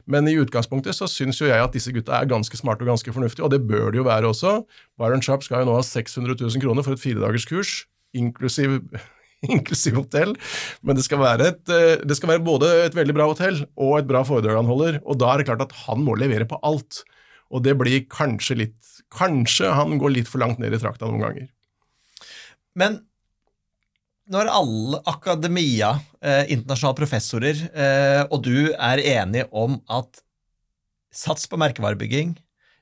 men 0.07 0.29
i 0.29 0.37
utgangspunktet 0.41 0.97
så 0.97 1.09
syns 1.09 1.41
jo 1.41 1.49
jeg 1.49 1.61
at 1.61 1.73
disse 1.77 1.93
gutta 1.93 2.17
er 2.19 2.29
ganske 2.29 2.57
smarte 2.57 2.85
og 2.85 2.93
ganske 2.95 3.13
fornuftige, 3.13 3.45
og 3.45 3.53
det 3.53 3.67
bør 3.69 3.93
de 3.93 4.01
jo 4.01 4.09
være 4.09 4.33
også. 4.33 4.63
Byron 4.97 5.25
Sharp 5.25 5.45
skal 5.45 5.61
jo 5.61 5.73
nå 5.73 5.77
ha 5.77 5.85
600 5.85 6.41
000 6.41 6.65
kroner 6.65 6.85
for 6.85 6.97
et 6.97 7.05
firedagerskurs, 7.05 7.83
inklusiv 8.17 8.81
inklusiv 9.55 9.99
hotell. 10.01 10.35
Men 10.83 10.99
det 10.99 11.07
skal, 11.07 11.23
et, 11.43 11.63
eh, 11.73 12.03
det 12.03 12.19
skal 12.19 12.35
være 12.35 12.47
både 12.47 12.71
et 12.87 12.97
veldig 12.97 13.17
bra 13.17 13.29
hotell 13.31 13.65
og 13.77 13.99
et 13.99 14.11
bra 14.11 14.25
foredrag 14.27 14.61
han 14.61 14.71
holder, 14.71 15.01
og 15.03 15.19
da 15.21 15.33
er 15.33 15.43
det 15.43 15.49
klart 15.51 15.65
at 15.67 15.77
han 15.85 16.05
må 16.07 16.17
levere 16.19 16.49
på 16.49 16.61
alt. 16.67 17.03
Og 17.53 17.65
det 17.67 17.77
blir 17.81 18.07
kanskje 18.11 18.63
litt 18.65 18.79
Kanskje 19.13 19.69
han 19.77 19.99
går 20.01 20.09
litt 20.15 20.29
for 20.31 20.41
langt 20.41 20.57
ned 20.57 20.73
i 20.73 20.79
trakta 20.81 21.05
noen 21.05 21.21
ganger. 21.21 21.49
Men 22.81 22.95
når 24.33 24.49
alle 24.49 25.01
akademia, 25.11 25.91
eh, 26.25 26.47
internasjonale 26.55 26.97
professorer, 26.97 27.59
eh, 27.75 28.23
og 28.31 28.41
du 28.47 28.73
er 28.73 29.03
enige 29.05 29.51
om 29.53 29.77
at 29.91 30.23
sats 31.13 31.45
på 31.45 31.59
merkevarebygging, 31.61 32.33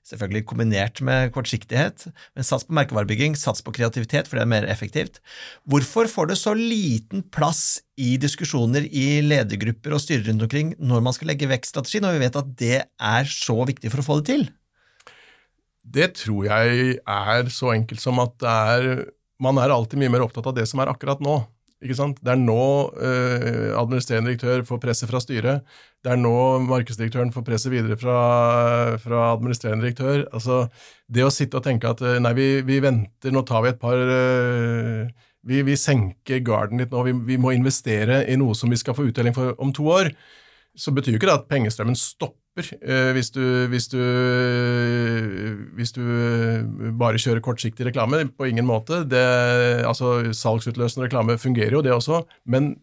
Selvfølgelig 0.07 0.47
kombinert 0.49 1.00
med 1.04 1.28
kortsiktighet, 1.35 2.07
men 2.35 2.47
sats 2.47 2.64
på 2.66 2.75
merkevarebygging, 2.75 3.35
sats 3.38 3.61
på 3.62 3.75
kreativitet, 3.76 4.26
for 4.26 4.38
det 4.38 4.47
er 4.47 4.50
mer 4.50 4.66
effektivt. 4.73 5.21
Hvorfor 5.69 6.09
får 6.11 6.30
det 6.30 6.38
så 6.40 6.54
liten 6.57 7.23
plass 7.35 7.83
i 8.00 8.14
diskusjoner 8.21 8.88
i 8.88 9.21
ledergrupper 9.23 9.95
og 9.95 10.02
styrer 10.02 10.25
rundt 10.30 10.47
omkring 10.49 10.73
når 10.80 11.04
man 11.04 11.14
skal 11.16 11.30
legge 11.30 11.50
vekststrategi, 11.50 12.00
når 12.00 12.16
vi 12.16 12.25
vet 12.25 12.40
at 12.40 12.57
det 12.62 12.80
er 12.88 13.30
så 13.30 13.59
viktig 13.69 13.92
for 13.92 14.02
å 14.02 14.07
få 14.09 14.19
det 14.21 14.33
til? 14.33 14.49
Det 15.85 16.11
tror 16.19 16.49
jeg 16.49 16.99
er 16.99 17.52
så 17.52 17.75
enkelt 17.75 18.02
som 18.02 18.21
at 18.25 18.49
er, 18.49 18.90
man 19.42 19.61
er 19.61 19.73
alltid 19.75 20.00
mye 20.00 20.12
mer 20.16 20.25
opptatt 20.25 20.49
av 20.49 20.57
det 20.57 20.66
som 20.71 20.80
er 20.80 20.92
akkurat 20.92 21.21
nå. 21.25 21.42
Ikke 21.81 21.97
sant? 21.97 22.19
Det 22.21 22.35
er 22.35 22.41
nå 22.41 22.63
eh, 23.01 23.71
administrerende 23.73 24.29
direktør 24.29 24.67
får 24.69 24.81
presset 24.83 25.09
fra 25.09 25.21
styret. 25.23 25.65
Det 26.05 26.13
er 26.13 26.19
nå 26.21 26.33
markedsdirektøren 26.67 27.33
får 27.33 27.47
presset 27.47 27.73
videre 27.73 27.97
fra, 28.01 28.19
fra, 29.01 29.23
administrerende 29.33 29.87
direktør. 29.87 30.27
Altså, 30.37 30.67
Det 31.09 31.25
å 31.25 31.33
sitte 31.33 31.57
og 31.57 31.65
tenke 31.65 31.89
at 31.89 32.03
eh, 32.05 32.19
nei, 32.21 32.35
vi, 32.37 32.49
vi 32.69 32.83
venter, 32.85 33.33
nå 33.33 33.45
tar 33.49 33.65
vi 33.65 33.73
et 33.73 33.81
par 33.81 33.97
eh, 33.97 35.09
vi, 35.49 35.63
vi, 35.65 35.79
senker 35.81 36.45
garden 36.45 36.83
litt 36.83 36.93
nå, 36.93 37.07
vi, 37.07 37.17
vi, 37.33 37.41
må 37.41 37.55
investere 37.57 38.27
i 38.29 38.37
noe 38.37 38.53
som 38.59 38.69
vi 38.69 38.77
skal 38.77 38.97
få 38.99 39.09
uttelling 39.09 39.37
for 39.37 39.57
om 39.57 39.73
to 39.73 39.89
år, 39.89 40.13
så 40.77 40.93
betyr 40.93 41.17
jo 41.17 41.23
ikke 41.23 41.31
det 41.31 41.39
at 41.39 41.49
pengestrømmen 41.49 41.97
stopper 41.97 42.40
eh, 42.59 43.11
hvis, 43.14 43.30
du, 43.30 43.42
hvis, 43.71 43.87
du, 43.92 44.00
hvis, 45.78 45.92
du, 45.97 46.02
bare 46.99 47.21
kjører 47.21 47.42
kortsiktig 47.45 47.87
reklame. 47.87 48.25
På 48.37 48.49
ingen 48.49 48.66
måte. 48.66 49.04
Det, 49.09 49.23
altså, 49.87 50.33
salgsutløsende 50.35 51.07
reklame 51.07 51.38
fungerer 51.38 51.78
jo, 51.78 51.85
det 51.87 51.95
også, 51.95 52.25
men 52.45 52.75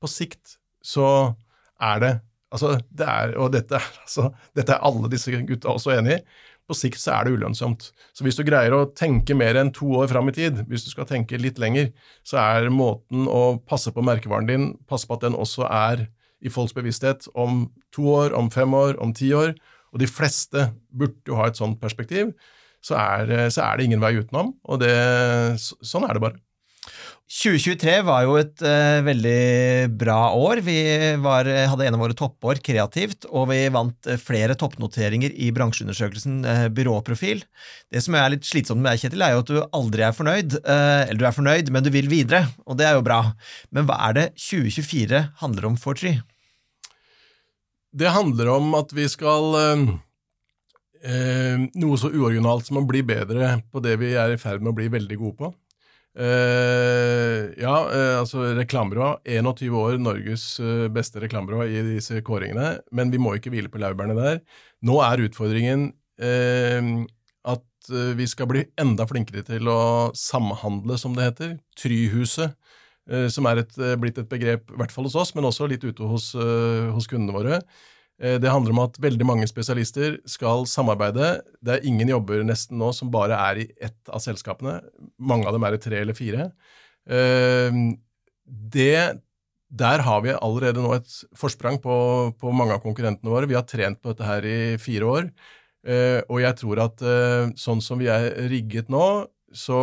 på 0.00 0.08
sikt 0.08 0.58
så 0.80 1.36
er 1.80 2.04
det 2.04 2.16
Altså, 2.50 2.80
det 2.90 3.06
er, 3.06 3.36
og 3.38 3.52
dette, 3.54 3.78
altså, 4.04 4.30
dette 4.58 4.74
er 4.74 4.86
alle 4.86 5.10
disse 5.12 5.30
gutta 5.46 5.70
også 5.70 5.92
enig 5.94 6.16
i. 6.18 6.22
på 6.70 6.74
sikt 6.78 7.00
så 7.02 7.16
er 7.16 7.26
det 7.26 7.34
ulønnsomt. 7.34 7.88
Så 8.14 8.22
hvis 8.22 8.36
du 8.38 8.44
greier 8.46 8.74
å 8.74 8.88
tenke 8.94 9.34
mer 9.34 9.58
enn 9.58 9.72
to 9.74 9.88
år 9.98 10.06
fram 10.10 10.30
i 10.30 10.34
tid, 10.36 10.60
hvis 10.70 10.84
du 10.86 10.90
skal 10.92 11.06
tenke 11.06 11.38
litt 11.38 11.58
lenger, 11.58 11.88
så 12.22 12.38
er 12.42 12.68
måten 12.70 13.26
å 13.26 13.58
passe 13.66 13.90
på 13.94 14.04
merkevaren 14.06 14.46
din, 14.46 14.66
passe 14.90 15.06
på 15.06 15.18
at 15.18 15.26
den 15.26 15.38
også 15.38 15.66
er 15.66 16.04
i 16.40 16.52
folks 16.52 16.74
bevissthet 16.76 17.28
om 17.38 17.66
to 17.94 18.06
år, 18.12 18.34
om 18.36 18.50
fem 18.52 18.74
år, 18.74 18.96
om 19.02 19.12
ti 19.16 19.32
år, 19.36 19.54
og 19.90 20.02
de 20.02 20.08
fleste 20.08 20.70
burde 20.94 21.18
jo 21.28 21.38
ha 21.38 21.48
et 21.50 21.58
sånt 21.58 21.80
perspektiv, 21.82 22.32
så 22.84 22.96
er, 22.96 23.50
så 23.52 23.66
er 23.66 23.76
det 23.76 23.88
ingen 23.88 24.02
vei 24.02 24.14
utenom, 24.20 24.54
og 24.64 24.80
det, 24.80 24.94
sånn 25.60 26.06
er 26.08 26.16
det 26.16 26.24
bare. 26.24 26.40
2023 27.30 27.92
var 28.02 28.24
jo 28.26 28.32
et 28.40 28.62
uh, 28.66 28.98
veldig 29.06 29.90
bra 30.00 30.32
år. 30.34 30.64
Vi 30.66 30.80
var, 31.22 31.46
hadde 31.46 31.86
en 31.86 31.94
av 31.94 32.02
våre 32.02 32.16
toppår 32.18 32.58
kreativt, 32.66 33.28
og 33.30 33.46
vi 33.52 33.60
vant 33.70 34.08
uh, 34.10 34.16
flere 34.18 34.56
toppnoteringer 34.58 35.36
i 35.38 35.52
bransjeundersøkelsen 35.54 36.40
uh, 36.42 36.64
Byråprofil. 36.74 37.44
Det 37.86 38.02
som 38.02 38.18
er 38.18 38.32
litt 38.34 38.48
slitsomt 38.48 38.82
med 38.82 38.90
deg, 38.90 39.04
Kjetil, 39.04 39.22
er 39.22 39.36
jo 39.36 39.44
at 39.44 39.54
du 39.54 39.60
aldri 39.62 40.08
er 40.08 40.16
fornøyd. 40.16 40.58
eller 40.64 41.22
du 41.22 41.24
er 41.28 41.38
fornøyd, 41.38 41.70
men 41.70 41.86
du 41.86 41.92
vil 41.94 42.10
videre, 42.10 42.48
og 42.66 42.82
det 42.82 42.88
er 42.88 42.98
jo 42.98 43.06
bra. 43.06 43.20
Men 43.70 43.86
hva 43.86 44.00
er 44.08 44.18
det 44.18 44.26
2024 44.34 45.22
handler 45.44 45.70
om 45.70 45.78
for 45.78 45.94
Try? 45.94 46.16
Det 47.94 48.10
handler 48.10 48.56
om 48.58 48.74
at 48.78 48.90
vi 48.94 49.06
skal 49.10 49.54
Noe 51.00 51.96
så 51.96 52.10
uoriginalt 52.12 52.66
som 52.66 52.76
å 52.76 52.84
bli 52.84 53.00
bedre 53.06 53.54
på 53.72 53.80
det 53.80 53.94
vi 54.02 54.12
er 54.20 54.34
i 54.34 54.40
ferd 54.40 54.60
med 54.60 54.74
å 54.74 54.78
bli 54.82 54.90
veldig 54.92 55.16
gode 55.22 55.38
på. 55.38 55.56
Uh, 56.18 57.54
ja, 57.54 57.74
uh, 57.86 58.16
altså 58.18 58.50
reklamebyrå. 58.58 59.12
21 59.28 59.76
år 59.78 59.98
Norges 60.02 60.44
uh, 60.62 60.88
beste 60.92 61.22
reklamebyrå 61.22 61.68
i 61.70 61.84
disse 61.92 62.18
kåringene. 62.26 62.80
Men 62.96 63.12
vi 63.14 63.20
må 63.22 63.36
ikke 63.36 63.52
hvile 63.54 63.70
på 63.70 63.80
laurbærene 63.82 64.18
der. 64.18 64.40
Nå 64.86 65.00
er 65.06 65.26
utfordringen 65.28 65.92
at 66.20 67.88
vi 67.88 68.26
skal 68.28 68.48
bli 68.50 68.60
enda 68.80 69.06
flinkere 69.08 69.40
til 69.46 69.68
å 69.72 70.10
samhandle, 70.16 70.98
som 71.00 71.14
det 71.16 71.30
heter. 71.30 71.54
Tryhuset, 71.80 72.52
som 73.32 73.48
er 73.48 73.62
et, 73.62 73.72
blitt 74.02 74.20
et 74.20 74.28
begrep, 74.28 74.66
i 74.68 74.76
hvert 74.82 74.92
fall 74.92 75.08
hos 75.08 75.16
oss, 75.16 75.32
men 75.32 75.48
også 75.48 75.70
litt 75.70 75.86
ute 75.86 76.04
hos, 76.04 76.34
hos 76.36 77.08
kundene 77.08 77.38
våre. 77.38 77.62
Eh, 78.20 78.36
det 78.40 78.52
handler 78.52 78.74
om 78.74 78.82
at 78.84 78.98
veldig 79.00 79.26
mange 79.26 79.48
spesialister 79.48 80.18
skal 80.28 80.66
samarbeide. 80.68 81.32
Det 81.64 81.76
er 81.76 81.88
ingen 81.88 82.12
jobber 82.12 82.44
nesten 82.46 82.78
nå 82.80 82.92
som 82.96 83.12
bare 83.12 83.38
er 83.48 83.62
i 83.62 83.66
ett 83.80 84.12
av 84.12 84.20
selskapene. 84.24 84.78
Mange 85.16 85.48
av 85.48 85.56
dem 85.56 85.64
er 85.64 85.76
i 85.76 85.82
tre 85.82 86.02
eller 86.02 86.16
fire. 86.16 86.50
Eh, 87.08 87.80
det, 88.44 89.20
der 89.82 90.04
har 90.04 90.24
vi 90.26 90.36
allerede 90.36 90.84
nå 90.84 90.92
et 90.98 91.16
forsprang 91.38 91.80
på, 91.80 91.96
på, 92.36 92.52
mange 92.52 92.76
av 92.76 92.84
konkurrentene 92.84 93.32
våre. 93.32 93.48
Vi 93.48 93.56
har 93.56 93.68
trent 93.68 94.02
på 94.02 94.12
dette 94.12 94.28
her 94.28 94.44
i 94.44 94.60
fire 94.82 95.12
år. 95.16 95.30
Eh, 95.80 96.20
og 96.28 96.42
jeg 96.44 96.60
tror 96.60 96.84
at 96.84 97.04
sånn 97.56 97.80
som 97.80 98.00
vi 98.02 98.10
er 98.12 98.34
rigget 98.52 98.92
nå, 98.92 99.04
så, 99.50 99.80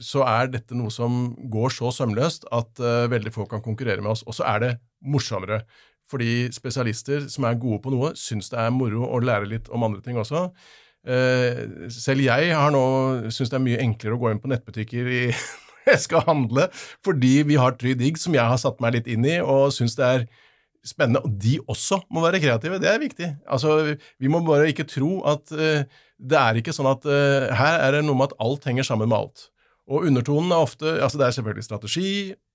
så 0.00 0.24
er 0.24 0.48
dette 0.54 0.74
noe 0.74 0.90
som 0.90 1.34
går 1.52 1.76
så 1.76 1.92
sømløst 1.92 2.48
at 2.56 2.80
veldig 3.12 3.30
få 3.34 3.44
kan 3.50 3.62
konkurrere 3.62 4.00
med 4.00 4.16
oss. 4.16 4.24
Og 4.24 4.38
så 4.40 4.48
er 4.48 4.64
det 4.64 4.76
morsommere. 5.04 5.60
Fordi 6.10 6.48
spesialister 6.52 7.28
som 7.32 7.46
er 7.48 7.60
gode 7.60 7.80
på 7.84 7.92
noe, 7.94 8.12
syns 8.18 8.50
det 8.52 8.60
er 8.60 8.72
moro 8.74 9.06
å 9.08 9.20
lære 9.24 9.48
litt 9.48 9.70
om 9.72 9.86
andre 9.86 10.02
ting 10.04 10.18
også. 10.20 10.48
Eh, 11.04 11.88
selv 11.92 12.24
jeg 12.24 12.52
har 12.56 12.72
nå 12.72 12.84
syns 13.32 13.52
det 13.52 13.58
er 13.58 13.64
mye 13.64 13.82
enklere 13.84 14.16
å 14.16 14.20
gå 14.22 14.30
inn 14.32 14.40
på 14.40 14.48
nettbutikker 14.52 15.08
i, 15.08 15.22
når 15.84 15.92
jeg 15.92 16.04
skal 16.06 16.24
handle, 16.28 16.68
fordi 17.04 17.34
vi 17.48 17.60
har 17.60 17.76
Trydigg, 17.80 18.20
som 18.20 18.36
jeg 18.36 18.44
har 18.52 18.60
satt 18.60 18.80
meg 18.84 18.98
litt 18.98 19.10
inn 19.12 19.24
i, 19.28 19.36
og 19.40 19.72
syns 19.76 19.96
det 19.98 20.08
er 20.08 20.26
spennende. 20.84 21.24
Og 21.24 21.36
de 21.40 21.58
også 21.68 22.00
må 22.12 22.24
være 22.24 22.40
kreative, 22.44 22.80
det 22.80 22.90
er 22.92 23.02
viktig. 23.02 23.30
Altså, 23.48 23.96
Vi 24.20 24.28
må 24.28 24.40
bare 24.44 24.68
ikke 24.72 24.88
tro 24.88 25.18
at 25.28 25.52
uh, 25.52 25.84
det 26.20 26.40
er 26.40 26.60
ikke 26.60 26.72
sånn 26.76 26.88
at 26.88 27.04
uh, 27.08 27.50
her 27.56 27.80
er 27.80 27.96
det 27.96 28.04
noe 28.04 28.16
med 28.20 28.32
at 28.32 28.38
alt 28.44 28.68
henger 28.68 28.86
sammen 28.86 29.08
med 29.08 29.18
alt. 29.18 29.48
Og 29.88 30.06
undertonen 30.08 30.52
er 30.52 30.64
ofte 30.64 30.96
altså 31.04 31.20
Det 31.20 31.26
er 31.26 31.36
selvfølgelig 31.36 31.64
strategi, 31.66 32.10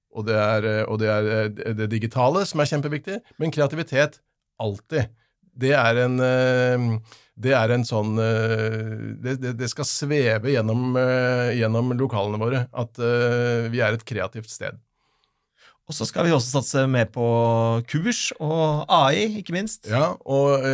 og 0.09 0.25
det, 0.25 0.35
er, 0.35 0.67
eh, 0.67 0.83
og 0.89 0.99
det 1.01 1.09
er 1.13 1.29
eh, 1.35 1.73
det 1.77 1.89
digitale 1.91 2.43
som 2.49 2.61
er 2.61 2.69
kjempeviktig, 2.71 3.19
men 3.41 3.53
kreativitet 3.53 4.19
alltid. 4.61 5.11
Det 5.59 5.73
er 5.75 6.03
en, 6.05 6.19
eh, 6.23 7.15
det 7.39 7.53
er 7.55 7.71
en 7.75 7.85
sånn 7.87 8.17
det, 8.19 9.37
det, 9.39 9.69
skal 9.71 9.87
sveve 9.87 10.51
gjennom, 10.51 10.97
gjennom, 11.55 11.93
lokalene 11.95 12.39
våre 12.41 12.65
at 12.75 12.99
vi 13.71 13.79
er 13.79 13.95
et 13.95 14.03
kreativt 14.03 14.51
sted. 14.51 14.75
Og 15.87 15.95
så 15.95 16.03
skal 16.05 16.27
vi 16.27 16.33
også 16.35 16.59
satse 16.59 16.83
mer 16.91 17.07
på 17.09 17.29
kurs 17.87 18.25
og 18.43 18.83
AI, 18.91 19.39
ikke 19.39 19.55
minst. 19.55 19.87
Ja, 19.87 20.17
og, 20.19 20.67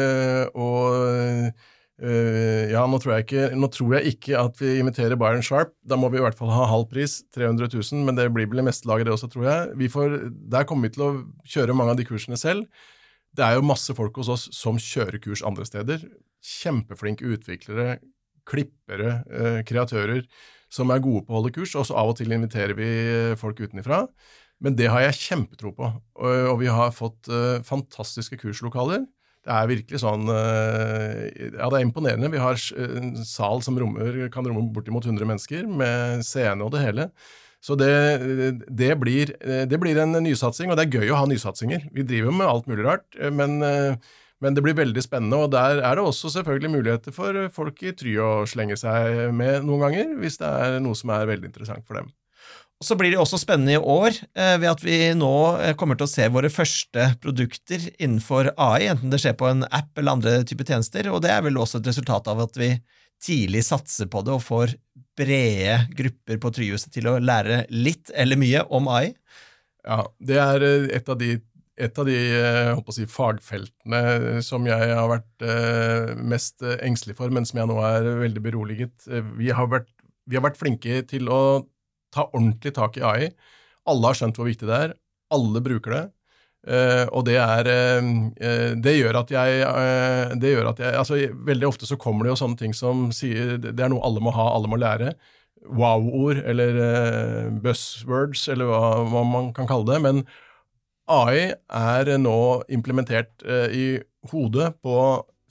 og 0.58 1.54
Uh, 1.96 2.68
ja, 2.68 2.82
nå 2.92 2.98
tror, 3.00 3.22
ikke, 3.24 3.46
nå 3.56 3.70
tror, 3.72 3.94
jeg 3.96 4.16
ikke, 4.16 4.36
at 4.36 4.58
vi 4.60 4.74
inviterer 4.82 5.16
Byron 5.20 5.46
Sharp. 5.46 5.72
Da 5.88 5.96
må 6.00 6.10
vi 6.12 6.20
i 6.20 6.26
hvert 6.26 6.36
fall 6.36 6.52
ha 6.52 6.66
halv 6.68 6.90
pris, 6.92 7.22
300 7.36 7.70
000, 7.72 8.02
men 8.08 8.18
det 8.18 8.28
blir 8.36 8.50
vel 8.52 8.60
i 8.64 8.66
meste 8.68 8.90
laget, 8.90 9.08
det 9.08 9.16
også, 9.16 9.30
tror 9.32 9.48
jeg. 9.48 9.92
Får, 9.94 10.18
der 10.52 10.68
kommer 10.68 10.90
vi 10.90 10.98
til 10.98 11.06
å 11.06 11.14
kjøre 11.48 11.78
mange 11.78 11.96
av 11.96 12.02
de 12.02 12.08
kursene 12.08 12.40
selv. 12.40 12.68
Det 13.36 13.46
er 13.46 13.56
jo 13.56 13.68
masse 13.68 13.96
folk 13.96 14.20
hos 14.20 14.32
oss 14.32 14.50
som 14.56 14.80
kjører 14.80 15.22
kurs 15.24 15.44
andre 15.48 15.68
steder. 15.68 16.04
Kjempeflinke 16.44 17.32
utviklere, 17.32 18.02
klippere, 18.48 19.22
uh, 19.32 19.62
kreatører 19.68 20.26
som 20.76 20.92
er 20.92 21.04
gode 21.04 21.24
på 21.24 21.32
å 21.32 21.40
holde 21.40 21.56
kurs. 21.56 21.78
Og 21.80 21.88
så 21.88 21.96
av 21.96 22.12
og 22.12 22.20
til 22.20 22.36
inviterer 22.36 22.76
vi 22.76 22.90
folk 23.40 23.64
utenfra. 23.64 24.04
Men 24.64 24.76
det 24.76 24.92
har 24.92 25.04
jeg 25.08 25.20
kjempetro 25.22 25.72
på. 25.76 25.96
Og, 25.96 26.40
og 26.52 26.60
vi 26.60 26.72
har 26.72 26.92
fått 26.96 27.32
uh, 27.32 27.64
fantastiske 27.64 28.40
kurslokaler 28.44 29.08
det 29.46 29.54
er 29.54 29.70
virkelig 29.70 30.02
sånn 30.02 30.30
eh, 30.34 31.24
Ja, 31.54 31.70
det 31.70 31.78
er 31.78 31.86
imponerende. 31.86 32.32
Vi 32.34 32.42
har 32.42 32.58
en 32.82 33.12
sal 33.28 33.62
som 33.66 33.78
rommer, 33.78 34.24
kan 34.34 34.48
romme 34.48 34.72
bortimot 34.74 35.06
100 35.06 35.28
mennesker, 35.30 35.68
med 35.70 36.26
scene 36.26 36.66
og 36.66 36.74
det 36.74 36.82
hele. 36.82 37.10
Så 37.66 37.78
det, 37.78 37.92
det, 38.70 38.92
blir, 39.02 39.32
det, 39.42 39.80
blir, 39.82 39.98
en 40.02 40.18
nysatsing, 40.22 40.70
og 40.70 40.78
det 40.78 40.86
er 40.86 41.00
gøy 41.00 41.14
å 41.14 41.22
ha 41.24 41.30
nysatsinger. 41.30 41.88
Vi 41.94 42.06
driver 42.06 42.34
med 42.34 42.46
alt 42.50 42.68
mulig 42.70 42.86
rart, 42.86 43.08
men, 43.34 43.58
men, 43.58 44.58
det 44.58 44.62
blir 44.66 44.78
veldig 44.78 45.02
spennende. 45.02 45.40
Og 45.46 45.54
der 45.54 45.82
er 45.82 45.98
det 45.98 46.06
også 46.06 46.30
selvfølgelig 46.36 46.76
muligheter 46.76 47.16
for 47.16 47.40
folk 47.54 47.82
i 47.82 47.96
Try 47.98 48.14
å 48.22 48.36
slenge 48.50 48.78
seg 48.78 49.34
med 49.34 49.66
noen 49.66 49.88
ganger, 49.88 50.14
hvis 50.22 50.38
det 50.42 50.52
er 50.52 50.78
noe 50.86 50.98
som 50.98 51.14
er 51.18 51.26
veldig 51.32 51.50
interessant 51.50 51.86
for 51.90 52.02
dem. 52.02 52.14
Så 52.84 52.98
blir 53.00 53.14
det 53.14 53.20
også 53.22 53.38
spennende 53.40 53.78
i 53.78 53.80
år 53.80 54.12
eh, 54.36 54.58
ved 54.60 54.68
at 54.68 54.82
vi 54.84 54.98
nå 55.16 55.32
eh, 55.64 55.76
kommer 55.80 55.96
til 55.96 56.10
å 56.10 56.12
se 56.12 56.26
våre 56.32 56.52
første 56.52 57.08
produkter 57.24 57.86
innenfor 57.96 58.52
AI, 58.60 58.90
enten 58.92 59.14
det 59.14 59.22
skjer 59.24 59.38
på 59.40 59.48
en 59.48 59.64
app 59.70 59.96
eller 59.96 60.18
andre 60.18 60.34
typer 60.48 60.68
tjenester, 60.68 61.08
og 61.14 61.22
det 61.24 61.32
er 61.32 61.46
vel 61.46 61.56
også 61.62 61.80
et 61.80 61.88
resultat 61.88 62.28
av 62.32 62.42
at 62.44 62.60
vi 62.60 62.74
tidlig 63.24 63.62
satser 63.64 64.10
på 64.12 64.26
det 64.28 64.34
og 64.36 64.44
får 64.44 64.74
brede 65.16 65.78
grupper 65.96 66.42
på 66.44 66.52
Tryhuset 66.58 66.92
til 66.92 67.08
å 67.08 67.16
lære 67.24 67.64
litt 67.72 68.12
eller 68.12 68.40
mye 68.42 68.66
om 68.76 68.90
AI. 68.92 69.14
Ja, 69.88 70.02
det 70.20 70.42
er 70.44 70.66
eh, 70.68 70.90
et 71.00 71.08
av 71.08 71.20
de, 71.22 71.38
et 71.80 72.02
av 72.02 72.10
de 72.10 72.18
si, 72.98 73.08
fagfeltene 73.08 74.42
som 74.44 74.68
jeg 74.68 74.90
har 74.92 75.08
vært 75.14 76.20
mest 76.20 76.60
engstelig 76.76 77.16
for, 77.16 77.32
men 77.32 77.48
som 77.48 77.64
jeg 77.64 77.72
nå 77.72 77.80
er 77.88 78.12
veldig 78.20 78.44
beroliget. 78.44 79.08
Vi 79.40 79.48
har 79.56 79.72
vært, 79.72 79.88
vi 80.28 80.36
har 80.36 80.44
vært 80.44 80.60
flinke 80.60 81.00
til 81.08 81.32
å 81.32 81.40
ta 82.14 82.28
ordentlig 82.32 82.74
tak 82.76 83.00
i 83.00 83.06
AI. 83.06 83.32
Alle 83.90 84.10
har 84.10 84.18
skjønt 84.18 84.38
hvor 84.40 84.50
viktig 84.50 84.68
det 84.70 84.78
er. 84.88 84.94
Alle 85.34 85.62
bruker 85.64 85.96
det. 85.96 86.04
Uh, 86.66 87.06
og 87.14 87.28
det 87.28 87.36
er 87.38 87.68
uh, 87.70 88.72
Det 88.82 88.96
gjør 88.96 89.20
at 89.20 89.30
jeg, 89.30 89.58
uh, 89.70 90.32
det 90.42 90.50
gjør 90.56 90.72
at 90.72 90.80
jeg 90.82 90.98
altså, 90.98 91.20
Veldig 91.46 91.68
ofte 91.68 91.86
så 91.86 91.98
kommer 92.02 92.26
det 92.26 92.32
jo 92.32 92.40
sånne 92.40 92.58
ting 92.58 92.74
som 92.74 93.12
sier 93.14 93.60
det 93.62 93.78
er 93.78 93.92
noe 93.94 94.02
alle 94.02 94.24
må 94.24 94.34
ha, 94.34 94.48
alle 94.56 94.72
må 94.72 94.80
lære. 94.82 95.14
Wow-ord 95.66 96.42
eller 96.46 96.80
buzzwords, 97.62 98.48
eller 98.54 98.70
hva, 98.70 98.82
hva, 99.10 99.22
man 99.26 99.52
kan 99.54 99.70
kalle 99.70 99.88
det. 99.90 100.02
Men 100.02 100.26
AI 101.10 101.54
er 101.54 102.12
nå 102.22 102.38
implementert 102.70 103.42
i 103.74 103.96
hodet 104.30 104.76
på 104.86 104.98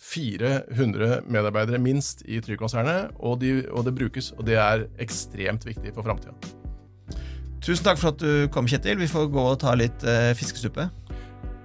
400 0.00 1.22
medarbeidere 1.30 1.78
minst 1.78 2.22
i 2.26 2.40
Tryg-konsernet, 2.44 3.14
og, 3.18 3.40
de, 3.40 3.64
og, 3.70 3.84
det 3.86 3.94
brukes, 3.94 4.32
og 4.38 4.46
det 4.46 4.58
er 4.60 4.86
ekstremt 5.02 5.66
viktig 5.66 5.94
for 5.94 6.06
framtida. 6.06 6.34
Tusen 7.64 7.86
takk 7.86 8.00
for 8.00 8.12
at 8.12 8.20
du 8.20 8.48
kom, 8.52 8.68
Kjetil. 8.68 8.98
Vi 9.00 9.08
får 9.08 9.30
gå 9.32 9.44
og 9.54 9.58
ta 9.62 9.72
litt 9.78 10.04
eh, 10.04 10.34
fiskesuppe. 10.36 10.90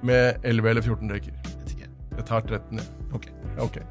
Med 0.08 0.40
11 0.48 0.70
eller 0.72 0.86
14 0.86 1.12
reker. 1.12 1.36
Jeg 2.20 2.28
tar 2.28 2.44
13, 2.48 2.80
ja. 2.80 2.86
Ok. 3.16 3.32
okay. 3.64 3.84